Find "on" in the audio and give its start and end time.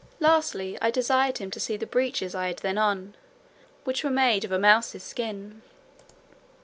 2.79-3.13